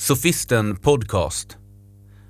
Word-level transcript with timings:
Sofisten 0.00 0.76
Podcast. 0.76 1.56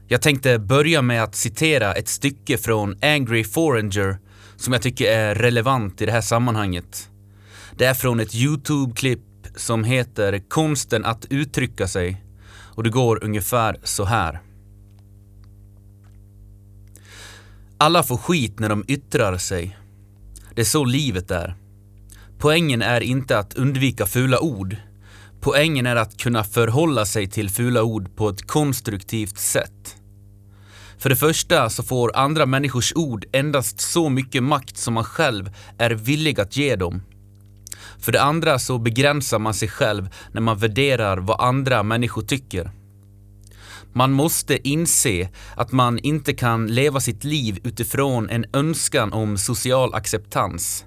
Jag 0.07 0.23
tänkte 0.23 0.59
börja 0.59 1.03
med 1.03 1.23
att 1.23 1.35
citera 1.35 1.95
ett 1.95 2.09
stycke 2.09 2.59
från 2.59 2.99
Angry 3.03 3.45
Foreigner 3.45 4.19
som 4.57 4.73
jag 4.73 4.83
tycker 4.83 5.13
är 5.13 5.35
relevant 5.35 6.01
i 6.01 6.07
det 6.07 6.13
här 6.13 6.21
sammanhanget. 6.21 7.11
Det 7.77 7.85
är 7.85 7.95
från 7.95 8.21
ett 8.21 8.35
YouTube-klipp 8.35 9.21
som 9.57 9.85
heter 9.85 10.39
Konsten 10.49 11.05
att 11.05 11.27
uttrycka 11.31 11.89
sig 11.89 12.25
och 12.51 12.83
det 12.83 12.91
går 12.91 13.25
ungefär 13.25 13.77
så 13.83 14.05
här. 14.05 14.41
Alla 17.79 18.03
får 18.03 18.17
skit 18.17 18.59
när 18.59 18.69
de 18.69 18.85
yttrar 18.89 19.39
sig. 19.39 19.79
Det 20.55 20.61
är 20.61 20.65
så 20.65 20.85
livet 20.85 21.31
är. 21.31 21.55
Poängen 22.39 22.83
är 22.83 23.01
inte 23.01 23.39
att 23.39 23.55
undvika 23.55 24.07
fula 24.07 24.41
ord. 24.41 24.77
Poängen 25.41 25.87
är 25.87 25.97
att 25.97 26.17
kunna 26.17 26.45
förhålla 26.45 27.07
sig 27.07 27.27
till 27.27 27.51
fula 27.51 27.83
ord 27.83 28.17
på 28.17 28.29
ett 28.29 28.47
konstruktivt 28.47 29.39
sätt. 29.39 29.97
För 30.99 31.11
det 31.11 31.17
första 31.17 31.71
så 31.71 31.83
får 31.83 32.17
andra 32.17 32.47
människors 32.47 32.93
ord 32.97 33.25
endast 33.33 33.81
så 33.81 34.09
mycket 34.09 34.43
makt 34.43 34.77
som 34.77 34.95
man 34.95 35.05
själv 35.05 35.51
är 35.79 35.91
villig 35.91 36.41
att 36.41 36.57
ge 36.57 36.77
dem. 36.77 37.03
För 37.99 38.13
det 38.13 38.23
andra 38.23 38.59
så 38.59 38.79
begränsar 38.79 39.39
man 39.39 39.55
sig 39.55 39.69
själv 39.69 40.09
när 40.33 40.41
man 40.41 40.59
värderar 40.59 41.17
vad 41.19 41.41
andra 41.41 41.83
människor 41.83 42.23
tycker. 42.23 42.71
Man 43.93 44.13
måste 44.13 44.69
inse 44.69 45.29
att 45.57 45.73
man 45.73 45.99
inte 45.99 46.35
kan 46.35 46.67
leva 46.67 47.01
sitt 47.01 47.25
liv 47.25 47.59
utifrån 47.65 48.31
en 48.31 48.45
önskan 48.53 49.13
om 49.13 49.39
social 49.39 49.95
acceptans. 49.95 50.85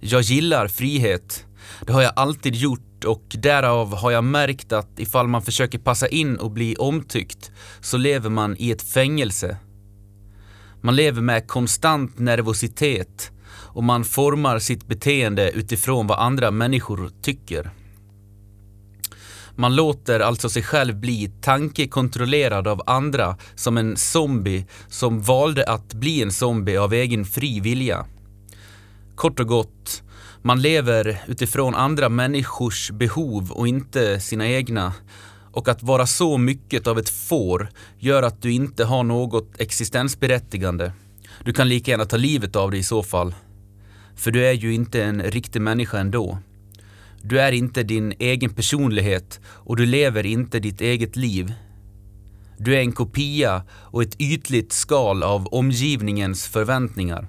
Jag 0.00 0.22
gillar 0.22 0.68
frihet. 0.68 1.46
Det 1.86 1.92
har 1.92 2.02
jag 2.02 2.12
alltid 2.16 2.54
gjort 2.54 2.91
och 3.04 3.22
därav 3.28 3.96
har 3.96 4.10
jag 4.10 4.24
märkt 4.24 4.72
att 4.72 4.98
ifall 4.98 5.28
man 5.28 5.42
försöker 5.42 5.78
passa 5.78 6.08
in 6.08 6.36
och 6.36 6.50
bli 6.50 6.76
omtyckt 6.76 7.50
så 7.80 7.96
lever 7.96 8.30
man 8.30 8.56
i 8.58 8.70
ett 8.70 8.82
fängelse. 8.82 9.56
Man 10.80 10.96
lever 10.96 11.22
med 11.22 11.48
konstant 11.48 12.18
nervositet 12.18 13.30
och 13.54 13.84
man 13.84 14.04
formar 14.04 14.58
sitt 14.58 14.86
beteende 14.86 15.50
utifrån 15.50 16.06
vad 16.06 16.18
andra 16.18 16.50
människor 16.50 17.10
tycker. 17.22 17.70
Man 19.56 19.76
låter 19.76 20.20
alltså 20.20 20.48
sig 20.48 20.62
själv 20.62 20.96
bli 20.96 21.32
tankekontrollerad 21.40 22.68
av 22.68 22.82
andra 22.86 23.36
som 23.54 23.76
en 23.76 23.96
zombie 23.96 24.66
som 24.88 25.22
valde 25.22 25.64
att 25.64 25.94
bli 25.94 26.22
en 26.22 26.32
zombie 26.32 26.76
av 26.76 26.92
egen 26.92 27.24
fri 27.24 27.60
vilja. 27.60 28.06
Kort 29.14 29.40
och 29.40 29.48
gott, 29.48 30.02
man 30.42 30.62
lever 30.62 31.22
utifrån 31.26 31.74
andra 31.74 32.08
människors 32.08 32.90
behov 32.90 33.52
och 33.52 33.68
inte 33.68 34.20
sina 34.20 34.48
egna. 34.48 34.92
Och 35.52 35.68
att 35.68 35.82
vara 35.82 36.06
så 36.06 36.38
mycket 36.38 36.86
av 36.86 36.98
ett 36.98 37.08
får 37.08 37.68
gör 37.98 38.22
att 38.22 38.42
du 38.42 38.52
inte 38.52 38.84
har 38.84 39.04
något 39.04 39.60
existensberättigande. 39.60 40.92
Du 41.44 41.52
kan 41.52 41.68
lika 41.68 41.90
gärna 41.90 42.04
ta 42.04 42.16
livet 42.16 42.56
av 42.56 42.70
dig 42.70 42.80
i 42.80 42.82
så 42.82 43.02
fall. 43.02 43.34
För 44.16 44.30
du 44.30 44.46
är 44.46 44.52
ju 44.52 44.74
inte 44.74 45.04
en 45.04 45.22
riktig 45.22 45.62
människa 45.62 45.98
ändå. 45.98 46.38
Du 47.22 47.40
är 47.40 47.52
inte 47.52 47.82
din 47.82 48.14
egen 48.18 48.54
personlighet 48.54 49.40
och 49.44 49.76
du 49.76 49.86
lever 49.86 50.26
inte 50.26 50.58
ditt 50.58 50.80
eget 50.80 51.16
liv. 51.16 51.54
Du 52.58 52.76
är 52.76 52.80
en 52.80 52.92
kopia 52.92 53.62
och 53.70 54.02
ett 54.02 54.20
ytligt 54.20 54.72
skal 54.72 55.22
av 55.22 55.46
omgivningens 55.46 56.46
förväntningar. 56.46 57.28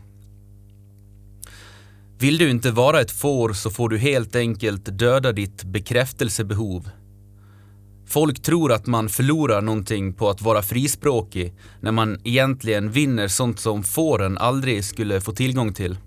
Vill 2.24 2.38
du 2.38 2.50
inte 2.50 2.72
vara 2.72 3.02
ett 3.02 3.12
får 3.12 3.54
så 3.54 3.70
får 3.70 3.90
du 3.90 3.98
helt 3.98 4.36
enkelt 4.36 5.00
döda 5.00 5.32
ditt 5.32 5.64
bekräftelsebehov. 5.64 6.90
Folk 8.08 8.42
tror 8.42 8.72
att 8.72 8.86
man 8.86 9.10
förlorar 9.10 9.62
någonting 9.62 10.14
på 10.14 10.30
att 10.30 10.42
vara 10.42 10.62
frispråkig 10.62 11.54
när 11.82 11.92
man 11.92 12.20
egentligen 12.24 12.92
vinner 12.92 13.28
sånt 13.28 13.60
som 13.60 13.84
fåren 13.84 14.38
aldrig 14.38 14.86
skulle 14.86 15.22
få 15.22 15.32
tillgång 15.32 15.74
till. 15.74 15.98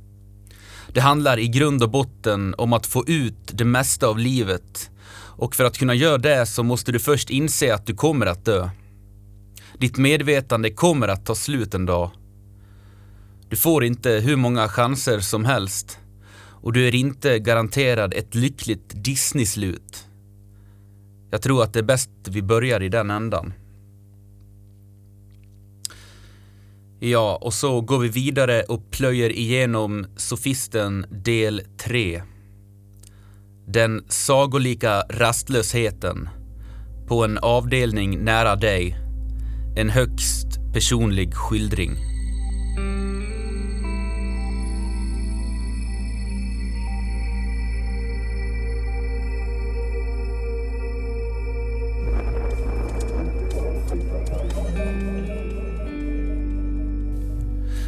Det 0.92 1.00
handlar 1.00 1.38
i 1.38 1.48
grund 1.48 1.82
och 1.82 1.90
botten 1.90 2.54
om 2.58 2.72
att 2.72 2.86
få 2.86 3.04
ut 3.06 3.50
det 3.52 3.64
mesta 3.64 4.06
av 4.06 4.18
livet 4.18 4.90
och 5.18 5.54
för 5.54 5.64
att 5.64 5.78
kunna 5.78 5.94
göra 5.94 6.18
det 6.18 6.46
så 6.46 6.62
måste 6.62 6.92
du 6.92 6.98
först 6.98 7.30
inse 7.30 7.74
att 7.74 7.86
du 7.86 7.94
kommer 7.94 8.26
att 8.26 8.44
dö. 8.44 8.70
Ditt 9.78 9.96
medvetande 9.98 10.70
kommer 10.70 11.08
att 11.08 11.26
ta 11.26 11.34
slut 11.34 11.74
en 11.74 11.86
dag. 11.86 12.10
Du 13.48 13.56
får 13.56 13.84
inte 13.84 14.10
hur 14.10 14.36
många 14.36 14.68
chanser 14.68 15.20
som 15.20 15.44
helst 15.44 15.98
och 16.66 16.72
du 16.72 16.88
är 16.88 16.94
inte 16.94 17.38
garanterad 17.38 18.14
ett 18.14 18.34
lyckligt 18.34 19.04
Disney-slut. 19.04 20.06
Jag 21.30 21.42
tror 21.42 21.62
att 21.62 21.72
det 21.72 21.78
är 21.78 21.82
bäst 21.82 22.10
vi 22.28 22.42
börjar 22.42 22.82
i 22.82 22.88
den 22.88 23.10
ändan. 23.10 23.52
Ja, 27.00 27.38
och 27.42 27.54
så 27.54 27.80
går 27.80 27.98
vi 27.98 28.08
vidare 28.08 28.62
och 28.62 28.90
plöjer 28.90 29.32
igenom 29.32 30.06
Sofisten 30.16 31.06
del 31.10 31.62
3. 31.78 32.22
Den 33.66 34.04
sagolika 34.08 35.00
rastlösheten 35.00 36.28
på 37.08 37.24
en 37.24 37.38
avdelning 37.38 38.24
nära 38.24 38.56
dig. 38.56 38.96
En 39.76 39.90
högst 39.90 40.72
personlig 40.72 41.34
skildring. 41.34 41.96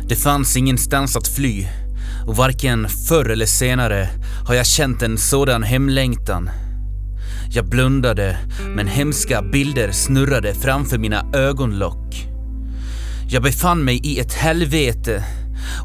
Det 0.08 0.16
fanns 0.16 0.56
ingenstans 0.56 1.16
att 1.16 1.28
fly 1.28 1.66
och 2.26 2.36
varken 2.36 2.88
förr 2.88 3.30
eller 3.30 3.46
senare 3.46 4.08
har 4.46 4.54
jag 4.54 4.66
känt 4.66 5.02
en 5.02 5.18
sådan 5.18 5.62
hemlängtan. 5.62 6.50
Jag 7.50 7.68
blundade, 7.68 8.38
men 8.76 8.86
hemska 8.86 9.42
bilder 9.42 9.92
snurrade 9.92 10.54
framför 10.54 10.98
mina 10.98 11.24
ögonlock. 11.32 12.26
Jag 13.28 13.42
befann 13.42 13.84
mig 13.84 14.00
i 14.04 14.18
ett 14.20 14.34
helvete 14.34 15.24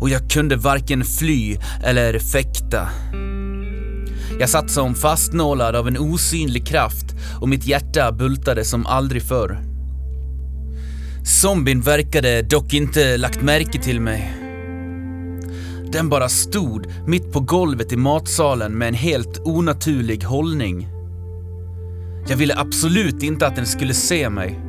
och 0.02 0.10
jag 0.10 0.30
kunde 0.30 0.56
varken 0.56 1.04
fly 1.04 1.58
eller 1.84 2.20
fäkta. 2.20 2.90
Jag 4.40 4.50
satt 4.50 4.72
som 4.72 4.96
fastnålad 4.96 5.76
av 5.76 5.88
en 5.88 5.98
osynlig 5.98 6.68
kraft 6.68 7.06
och 7.42 7.50
mitt 7.50 7.66
hjärta 7.66 8.12
bultade 8.12 8.66
som 8.66 8.86
aldrig 8.86 9.24
förr. 9.24 9.73
Zombien 11.26 11.82
verkade 11.82 12.42
dock 12.42 12.74
inte 12.74 13.18
lagt 13.18 13.42
märke 13.42 13.82
till 13.82 14.02
mig. 14.02 14.34
Den 15.92 16.10
bara 16.10 16.30
stod 16.30 16.88
mitt 17.08 17.32
på 17.32 17.40
golvet 17.40 17.92
i 17.92 17.98
matsalen 17.98 18.78
med 18.78 18.88
en 18.88 18.94
helt 18.94 19.40
onaturlig 19.40 20.24
hållning. 20.24 20.88
Jag 22.28 22.38
ville 22.38 22.56
absolut 22.58 23.24
inte 23.24 23.48
att 23.48 23.56
den 23.56 23.66
skulle 23.66 23.94
se 23.94 24.30
mig. 24.30 24.60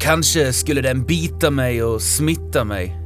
Kanske 0.00 0.52
skulle 0.52 0.80
den 0.80 1.04
bita 1.04 1.50
mig 1.50 1.82
och 1.82 2.02
smitta 2.02 2.64
mig. 2.64 2.96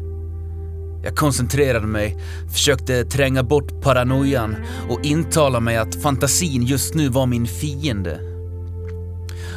Jag 1.04 1.16
koncentrerade 1.16 1.86
mig, 1.86 2.16
försökte 2.52 3.04
tränga 3.04 3.42
bort 3.42 3.82
paranoian 3.82 4.56
och 4.88 5.04
intala 5.04 5.60
mig 5.60 5.76
att 5.76 6.02
fantasin 6.02 6.62
just 6.62 6.94
nu 6.94 7.08
var 7.08 7.26
min 7.26 7.46
fiende. 7.46 8.20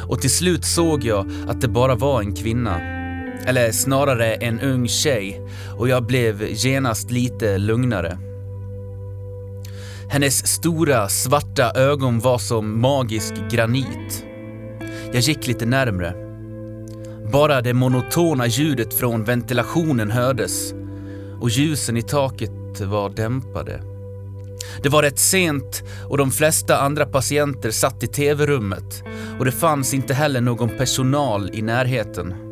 Och 0.08 0.20
till 0.20 0.30
slut 0.30 0.64
såg 0.64 1.04
jag 1.04 1.30
att 1.48 1.60
det 1.60 1.68
bara 1.68 1.94
var 1.94 2.20
en 2.20 2.34
kvinna. 2.34 2.91
Eller 3.46 3.72
snarare 3.72 4.34
en 4.34 4.60
ung 4.60 4.88
tjej 4.88 5.40
och 5.78 5.88
jag 5.88 6.06
blev 6.06 6.42
genast 6.50 7.10
lite 7.10 7.58
lugnare. 7.58 8.18
Hennes 10.08 10.46
stora 10.46 11.08
svarta 11.08 11.70
ögon 11.70 12.20
var 12.20 12.38
som 12.38 12.80
magisk 12.80 13.34
granit. 13.50 14.24
Jag 15.12 15.20
gick 15.20 15.46
lite 15.46 15.66
närmre. 15.66 16.14
Bara 17.32 17.60
det 17.60 17.74
monotona 17.74 18.46
ljudet 18.46 18.94
från 18.94 19.24
ventilationen 19.24 20.10
hördes 20.10 20.74
och 21.40 21.50
ljusen 21.50 21.96
i 21.96 22.02
taket 22.02 22.80
var 22.80 23.10
dämpade. 23.10 23.82
Det 24.82 24.88
var 24.88 25.02
rätt 25.02 25.18
sent 25.18 25.82
och 26.08 26.18
de 26.18 26.30
flesta 26.30 26.78
andra 26.78 27.06
patienter 27.06 27.70
satt 27.70 28.02
i 28.02 28.06
tv-rummet 28.06 29.02
och 29.38 29.44
det 29.44 29.52
fanns 29.52 29.94
inte 29.94 30.14
heller 30.14 30.40
någon 30.40 30.68
personal 30.68 31.50
i 31.52 31.62
närheten. 31.62 32.51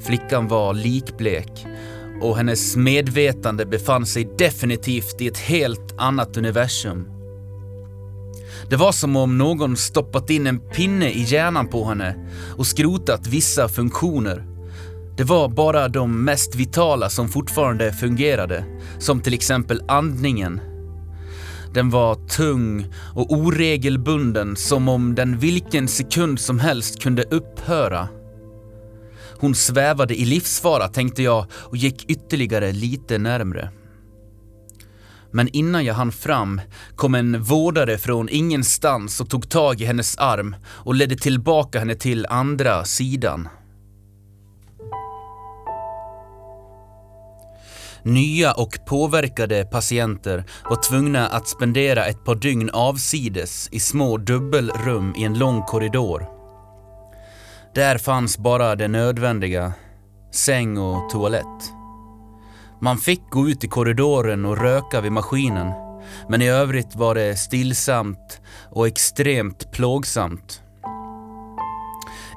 Flickan 0.00 0.48
var 0.48 0.74
likblek 0.74 1.66
och 2.20 2.36
hennes 2.36 2.76
medvetande 2.76 3.66
befann 3.66 4.06
sig 4.06 4.28
definitivt 4.38 5.20
i 5.20 5.26
ett 5.26 5.38
helt 5.38 5.94
annat 5.98 6.36
universum. 6.36 7.08
Det 8.70 8.76
var 8.76 8.92
som 8.92 9.16
om 9.16 9.38
någon 9.38 9.76
stoppat 9.76 10.30
in 10.30 10.46
en 10.46 10.58
pinne 10.58 11.10
i 11.10 11.22
hjärnan 11.22 11.68
på 11.68 11.84
henne 11.84 12.28
och 12.56 12.66
skrotat 12.66 13.26
vissa 13.26 13.68
funktioner. 13.68 14.46
Det 15.16 15.24
var 15.24 15.48
bara 15.48 15.88
de 15.88 16.24
mest 16.24 16.54
vitala 16.54 17.10
som 17.10 17.28
fortfarande 17.28 17.92
fungerade, 17.92 18.64
som 18.98 19.20
till 19.20 19.34
exempel 19.34 19.82
andningen. 19.88 20.60
Den 21.74 21.90
var 21.90 22.14
tung 22.14 22.86
och 23.14 23.32
oregelbunden 23.32 24.56
som 24.56 24.88
om 24.88 25.14
den 25.14 25.38
vilken 25.38 25.88
sekund 25.88 26.40
som 26.40 26.58
helst 26.58 27.02
kunde 27.02 27.22
upphöra. 27.22 28.08
Hon 29.40 29.54
svävade 29.54 30.20
i 30.20 30.24
livsfara 30.24 30.88
tänkte 30.88 31.22
jag 31.22 31.46
och 31.52 31.76
gick 31.76 32.10
ytterligare 32.10 32.72
lite 32.72 33.18
närmre. 33.18 33.70
Men 35.30 35.48
innan 35.48 35.84
jag 35.84 35.94
hann 35.94 36.12
fram 36.12 36.60
kom 36.96 37.14
en 37.14 37.42
vårdare 37.42 37.98
från 37.98 38.28
ingenstans 38.28 39.20
och 39.20 39.30
tog 39.30 39.48
tag 39.48 39.80
i 39.80 39.84
hennes 39.84 40.18
arm 40.18 40.56
och 40.66 40.94
ledde 40.94 41.16
tillbaka 41.16 41.78
henne 41.78 41.94
till 41.94 42.26
andra 42.26 42.84
sidan. 42.84 43.48
Nya 48.02 48.52
och 48.52 48.78
påverkade 48.86 49.64
patienter 49.64 50.44
var 50.70 50.82
tvungna 50.82 51.28
att 51.28 51.48
spendera 51.48 52.06
ett 52.06 52.24
par 52.24 52.34
dygn 52.34 52.70
avsides 52.70 53.68
i 53.72 53.80
små 53.80 54.16
dubbelrum 54.16 55.14
i 55.16 55.24
en 55.24 55.38
lång 55.38 55.62
korridor. 55.62 56.37
Där 57.74 57.98
fanns 57.98 58.38
bara 58.38 58.76
det 58.76 58.88
nödvändiga, 58.88 59.72
säng 60.32 60.78
och 60.78 61.10
toalett. 61.10 61.72
Man 62.80 62.98
fick 62.98 63.30
gå 63.30 63.48
ut 63.48 63.64
i 63.64 63.68
korridoren 63.68 64.44
och 64.44 64.58
röka 64.58 65.00
vid 65.00 65.12
maskinen, 65.12 65.72
men 66.28 66.42
i 66.42 66.48
övrigt 66.48 66.96
var 66.96 67.14
det 67.14 67.36
stillsamt 67.36 68.40
och 68.70 68.86
extremt 68.86 69.72
plågsamt. 69.72 70.62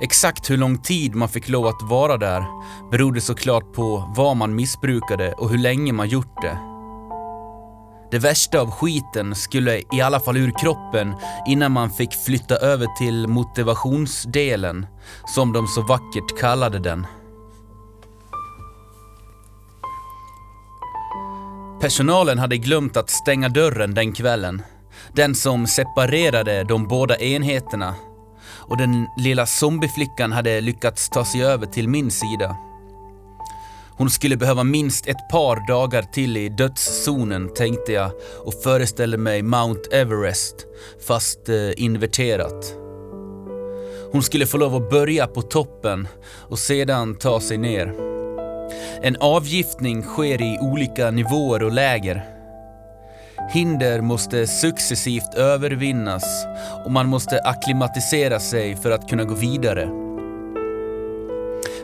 Exakt 0.02 0.50
hur 0.50 0.58
lång 0.58 0.78
tid 0.78 1.16
man 1.16 1.30
fick 1.30 1.50
lov 1.50 1.68
att 1.68 1.82
vara 1.82 2.18
där 2.18 2.46
berodde 2.92 3.22
såklart 3.22 3.74
på 3.74 4.14
vad 4.16 4.38
man 4.38 4.56
missbrukade 4.56 5.32
och 5.32 5.50
hur 5.50 5.58
länge 5.58 5.94
man 5.94 6.10
gjort 6.10 6.42
det. 6.42 6.71
Det 8.12 8.20
värsta 8.20 8.62
av 8.62 8.72
skiten 8.72 9.36
skulle 9.36 9.82
i 9.94 10.02
alla 10.02 10.20
fall 10.20 10.38
ur 10.38 10.52
kroppen 10.60 11.16
innan 11.48 11.72
man 11.72 11.90
fick 11.90 12.14
flytta 12.14 12.56
över 12.56 12.88
till 12.98 13.28
motivationsdelen, 13.28 14.86
som 15.36 15.54
de 15.54 15.68
så 15.68 15.82
vackert 15.82 16.40
kallade 16.40 16.80
den. 16.80 17.08
Personalen 21.82 22.40
hade 22.40 22.58
glömt 22.58 22.98
att 22.98 23.10
stänga 23.10 23.50
dörren 23.50 23.94
den 23.94 24.14
kvällen. 24.14 24.62
Den 25.14 25.36
som 25.36 25.68
separerade 25.68 26.64
de 26.64 26.88
båda 26.88 27.18
enheterna. 27.18 27.96
Och 28.44 28.78
den 28.78 29.08
lilla 29.18 29.46
zombieflickan 29.46 30.32
hade 30.32 30.62
lyckats 30.62 31.10
ta 31.10 31.26
sig 31.26 31.44
över 31.44 31.66
till 31.66 31.90
min 31.90 32.12
sida. 32.12 32.71
Hon 33.98 34.10
skulle 34.10 34.38
behöva 34.38 34.64
minst 34.64 35.08
ett 35.08 35.30
par 35.32 35.68
dagar 35.68 36.02
till 36.02 36.38
i 36.38 36.50
dödszonen 36.50 37.54
tänkte 37.54 37.92
jag 37.92 38.12
och 38.46 38.54
föreställde 38.54 39.18
mig 39.18 39.42
Mount 39.42 39.82
Everest, 39.92 40.56
fast 41.08 41.50
eh, 41.50 41.56
inverterat. 41.78 42.76
Hon 44.12 44.24
skulle 44.24 44.46
få 44.46 44.58
lov 44.58 44.76
att 44.76 44.90
börja 44.90 45.28
på 45.28 45.42
toppen 45.42 46.08
och 46.50 46.60
sedan 46.60 47.16
ta 47.16 47.42
sig 47.42 47.58
ner. 47.58 47.94
En 49.02 49.16
avgiftning 49.20 50.04
sker 50.04 50.42
i 50.42 50.60
olika 50.62 51.12
nivåer 51.12 51.64
och 51.64 51.72
läger. 51.72 52.26
Hinder 53.54 54.02
måste 54.02 54.48
successivt 54.48 55.34
övervinnas 55.36 56.46
och 56.86 56.92
man 56.92 57.08
måste 57.08 57.40
akklimatisera 57.44 58.40
sig 58.40 58.76
för 58.76 58.92
att 58.92 59.10
kunna 59.10 59.24
gå 59.24 59.34
vidare. 59.34 60.11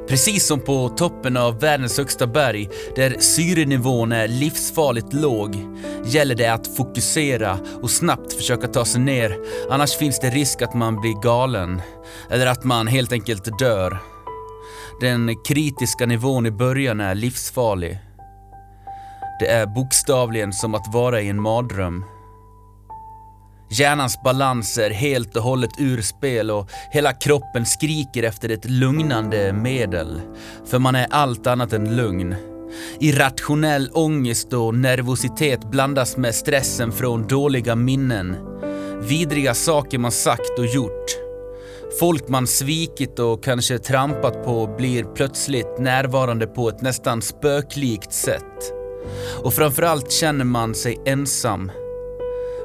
Precis 0.07 0.47
som 0.47 0.59
på 0.59 0.89
toppen 0.89 1.37
av 1.37 1.59
världens 1.59 1.97
högsta 1.97 2.27
berg, 2.27 2.69
där 2.95 3.15
syrenivån 3.19 4.11
är 4.11 4.27
livsfarligt 4.27 5.13
låg, 5.13 5.55
gäller 6.05 6.35
det 6.35 6.47
att 6.47 6.77
fokusera 6.77 7.59
och 7.81 7.91
snabbt 7.91 8.33
försöka 8.33 8.67
ta 8.67 8.85
sig 8.85 9.01
ner, 9.01 9.37
annars 9.69 9.97
finns 9.97 10.19
det 10.19 10.29
risk 10.29 10.61
att 10.61 10.73
man 10.73 11.01
blir 11.01 11.21
galen, 11.21 11.81
eller 12.29 12.47
att 12.47 12.63
man 12.63 12.87
helt 12.87 13.11
enkelt 13.11 13.59
dör. 13.59 13.97
Den 15.01 15.43
kritiska 15.47 16.05
nivån 16.05 16.45
i 16.45 16.51
början 16.51 16.99
är 16.99 17.15
livsfarlig. 17.15 17.99
Det 19.39 19.47
är 19.47 19.65
bokstavligen 19.65 20.53
som 20.53 20.75
att 20.75 20.93
vara 20.93 21.21
i 21.21 21.29
en 21.29 21.41
mardröm. 21.41 22.05
Hjärnans 23.69 24.23
balans 24.23 24.77
är 24.77 24.89
helt 24.89 25.35
och 25.35 25.43
hållet 25.43 25.69
ur 25.79 26.01
spel 26.01 26.51
och 26.51 26.69
hela 26.91 27.13
kroppen 27.13 27.65
skriker 27.65 28.23
efter 28.23 28.49
ett 28.49 28.69
lugnande 28.69 29.53
medel. 29.53 30.21
För 30.65 30.79
man 30.79 30.95
är 30.95 31.07
allt 31.09 31.47
annat 31.47 31.73
än 31.73 31.95
lugn. 31.95 32.35
Irrationell 32.99 33.89
ångest 33.93 34.53
och 34.53 34.75
nervositet 34.75 35.71
blandas 35.71 36.17
med 36.17 36.35
stressen 36.35 36.91
från 36.91 37.27
dåliga 37.27 37.75
minnen. 37.75 38.35
Vidriga 39.01 39.53
saker 39.53 39.97
man 39.97 40.11
sagt 40.11 40.59
och 40.59 40.65
gjort. 40.65 41.05
Folk 41.99 42.27
man 42.27 42.47
svikit 42.47 43.19
och 43.19 43.43
kanske 43.43 43.79
trampat 43.79 44.45
på 44.45 44.75
blir 44.77 45.03
plötsligt 45.03 45.79
närvarande 45.79 46.47
på 46.47 46.69
ett 46.69 46.81
nästan 46.81 47.21
spöklikt 47.21 48.13
sätt. 48.13 48.73
Och 49.43 49.53
framförallt 49.53 50.11
känner 50.11 50.45
man 50.45 50.75
sig 50.75 50.97
ensam. 51.05 51.71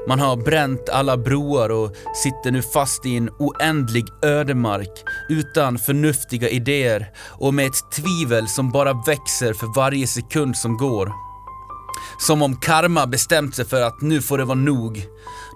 Man 0.09 0.21
har 0.21 0.37
bränt 0.37 0.89
alla 0.89 1.17
broar 1.17 1.69
och 1.69 1.97
sitter 2.23 2.51
nu 2.51 2.63
fast 2.63 3.07
i 3.07 3.17
en 3.17 3.31
oändlig 3.39 4.05
ödemark 4.23 5.05
utan 5.29 5.79
förnuftiga 5.79 6.49
idéer 6.49 7.11
och 7.29 7.55
med 7.55 7.67
ett 7.67 7.93
tvivel 7.93 8.49
som 8.49 8.71
bara 8.71 8.93
växer 9.07 9.53
för 9.53 9.75
varje 9.77 10.07
sekund 10.07 10.57
som 10.57 10.77
går. 10.77 11.13
Som 12.19 12.43
om 12.43 12.57
karma 12.57 13.07
bestämt 13.07 13.57
sig 13.57 13.65
för 13.65 13.83
att 13.83 14.01
nu 14.01 14.23
får 14.23 14.39
det 14.39 14.45
vara 14.45 14.59
nog. 14.59 15.07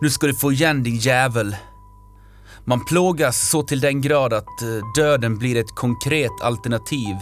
Nu 0.00 0.10
ska 0.10 0.26
du 0.26 0.34
få 0.34 0.52
igen 0.52 0.82
din 0.82 0.96
jävel. 0.96 1.56
Man 2.64 2.84
plågas 2.84 3.50
så 3.50 3.62
till 3.62 3.80
den 3.80 4.00
grad 4.00 4.32
att 4.32 4.62
eh, 4.62 4.68
döden 4.96 5.38
blir 5.38 5.56
ett 5.56 5.74
konkret 5.74 6.40
alternativ. 6.42 7.16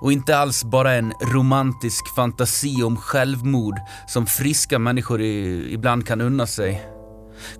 Och 0.00 0.12
inte 0.12 0.38
alls 0.38 0.64
bara 0.64 0.92
en 0.92 1.12
romantisk 1.20 2.14
fantasi 2.16 2.82
om 2.82 2.96
självmord 2.96 3.78
som 4.06 4.26
friska 4.26 4.78
människor 4.78 5.22
ibland 5.22 6.06
kan 6.06 6.20
unna 6.20 6.46
sig. 6.46 6.82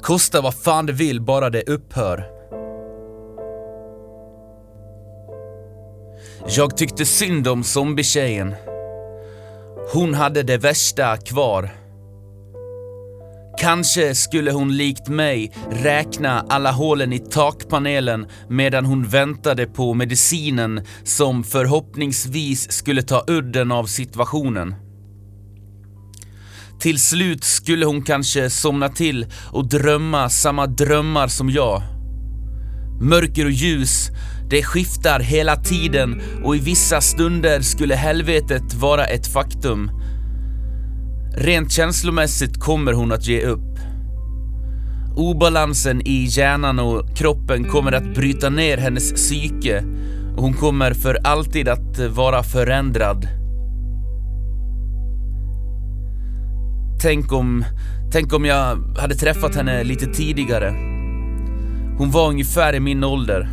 Kosta 0.00 0.40
vad 0.40 0.54
fan 0.54 0.86
det 0.86 0.92
vill, 0.92 1.20
bara 1.20 1.50
det 1.50 1.62
upphör. 1.62 2.24
Jag 6.48 6.76
tyckte 6.76 7.04
synd 7.04 7.48
om 7.48 7.64
zombietjejen. 7.64 8.54
Hon 9.92 10.14
hade 10.14 10.42
det 10.42 10.58
värsta 10.58 11.16
kvar. 11.16 11.70
Kanske 13.64 14.14
skulle 14.14 14.52
hon 14.52 14.76
likt 14.76 15.08
mig 15.08 15.52
räkna 15.70 16.44
alla 16.48 16.72
hålen 16.72 17.12
i 17.12 17.18
takpanelen 17.18 18.26
medan 18.48 18.84
hon 18.84 19.04
väntade 19.08 19.66
på 19.66 19.94
medicinen 19.94 20.80
som 21.04 21.44
förhoppningsvis 21.44 22.72
skulle 22.72 23.02
ta 23.02 23.24
udden 23.26 23.72
av 23.72 23.84
situationen. 23.84 24.74
Till 26.80 26.98
slut 26.98 27.44
skulle 27.44 27.86
hon 27.86 28.02
kanske 28.02 28.50
somna 28.50 28.88
till 28.88 29.26
och 29.52 29.68
drömma 29.68 30.28
samma 30.28 30.66
drömmar 30.66 31.28
som 31.28 31.50
jag. 31.50 31.82
Mörker 33.00 33.44
och 33.44 33.50
ljus, 33.50 34.08
det 34.50 34.62
skiftar 34.62 35.20
hela 35.20 35.56
tiden 35.56 36.22
och 36.44 36.56
i 36.56 36.58
vissa 36.58 37.00
stunder 37.00 37.60
skulle 37.60 37.94
helvetet 37.94 38.74
vara 38.74 39.06
ett 39.06 39.26
faktum 39.26 39.90
Rent 41.36 41.72
känslomässigt 41.72 42.60
kommer 42.60 42.92
hon 42.92 43.12
att 43.12 43.26
ge 43.26 43.42
upp. 43.42 43.78
Obalansen 45.16 46.00
i 46.04 46.26
hjärnan 46.30 46.78
och 46.78 47.16
kroppen 47.16 47.64
kommer 47.64 47.92
att 47.92 48.14
bryta 48.14 48.50
ner 48.50 48.78
hennes 48.78 49.12
psyke 49.12 49.84
och 50.36 50.42
hon 50.42 50.52
kommer 50.52 50.94
för 50.94 51.18
alltid 51.24 51.68
att 51.68 51.98
vara 51.98 52.42
förändrad. 52.42 53.28
Tänk 57.02 57.32
om, 57.32 57.64
tänk 58.12 58.32
om 58.32 58.44
jag 58.44 58.76
hade 58.98 59.14
träffat 59.14 59.54
henne 59.54 59.84
lite 59.84 60.06
tidigare. 60.06 60.70
Hon 61.98 62.10
var 62.10 62.28
ungefär 62.28 62.74
i 62.74 62.80
min 62.80 63.04
ålder. 63.04 63.48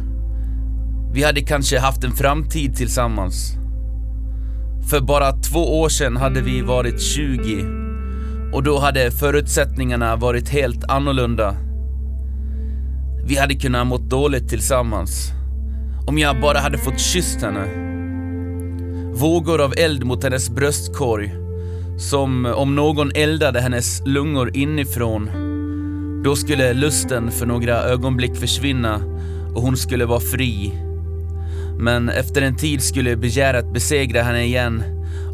Vi 1.14 1.24
hade 1.24 1.42
kanske 1.42 1.80
haft 1.80 2.04
en 2.04 2.12
framtid 2.12 2.76
tillsammans. 2.76 3.61
För 4.90 5.02
bara 5.02 5.32
två 5.32 5.80
år 5.80 5.90
sedan 5.90 6.18
hade 6.18 6.42
vi 6.42 6.62
varit 6.62 7.02
20 7.02 7.66
och 8.54 8.64
då 8.64 8.80
hade 8.80 9.12
förutsättningarna 9.12 10.16
varit 10.16 10.50
helt 10.50 10.84
annorlunda. 10.84 11.56
Vi 13.26 13.38
hade 13.38 13.56
kunnat 13.56 13.88
mått 13.88 14.10
dåligt 14.10 14.50
tillsammans. 14.50 15.32
Om 16.08 16.18
jag 16.18 16.42
bara 16.42 16.60
hade 16.60 16.78
fått 16.78 17.00
kysst 17.00 17.42
henne. 17.42 17.66
Vågor 19.14 19.62
av 19.62 19.74
eld 19.78 20.04
mot 20.04 20.24
hennes 20.24 20.50
bröstkorg. 20.50 21.36
Som 21.98 22.46
om 22.46 22.76
någon 22.76 23.12
eldade 23.16 23.62
hennes 23.62 24.02
lungor 24.06 24.58
inifrån. 24.58 25.30
Då 26.24 26.36
skulle 26.36 26.74
lusten 26.74 27.32
för 27.32 27.46
några 27.46 27.84
ögonblick 27.84 28.36
försvinna 28.36 28.96
och 29.56 29.62
hon 29.62 29.78
skulle 29.78 30.06
vara 30.06 30.20
fri. 30.20 30.74
Men 31.82 32.10
efter 32.10 32.42
en 32.42 32.56
tid 32.56 32.82
skulle 32.82 33.16
begäret 33.16 33.74
besegra 33.74 34.22
henne 34.22 34.44
igen 34.44 34.84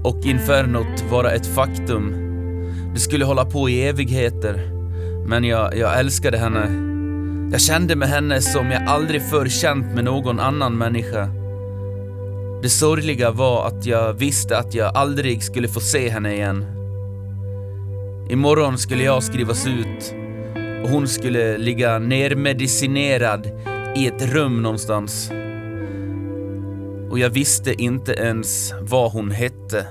och 0.04 0.26
infernot 0.26 1.02
vara 1.12 1.32
ett 1.32 1.48
faktum. 1.48 2.14
Det 2.94 3.00
skulle 3.00 3.26
hålla 3.26 3.46
på 3.46 3.70
i 3.70 3.88
evigheter. 3.88 4.72
Men 5.26 5.44
jag, 5.44 5.78
jag 5.78 6.00
älskade 6.00 6.38
henne. 6.38 6.88
Jag 7.52 7.62
kände 7.62 7.96
med 7.96 8.08
henne 8.10 8.42
som 8.42 8.72
jag 8.72 8.84
aldrig 8.88 9.22
förr 9.22 9.48
känt 9.48 9.96
med 9.96 10.04
någon 10.04 10.40
annan 10.40 10.78
människa. 10.78 11.30
Det 12.62 12.70
sorgliga 12.70 13.32
var 13.32 13.68
att 13.68 13.86
jag 13.86 14.14
visste 14.14 14.58
att 14.58 14.74
jag 14.74 14.96
aldrig 14.96 15.44
skulle 15.44 15.68
få 15.68 15.80
se 15.80 16.10
henne 16.10 16.34
igen. 16.34 16.66
Imorgon 18.30 18.78
skulle 18.78 19.04
jag 19.04 19.24
skrivas 19.24 19.68
ut 19.68 20.16
och 20.84 20.90
hon 20.90 21.08
skulle 21.08 21.58
ligga 21.58 22.00
nermedicinerad 22.00 23.48
i 23.96 24.08
ett 24.08 24.34
rum 24.34 24.62
någonstans. 24.62 25.32
Och 27.10 27.20
jag 27.20 27.30
visste 27.30 27.74
inte 27.74 28.14
ens 28.14 28.74
vad 28.82 29.12
hon 29.12 29.32
hette. 29.32 29.88